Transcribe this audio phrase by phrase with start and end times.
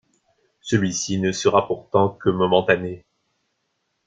[0.61, 3.05] Celui-ci ne sera pourtant que momentané.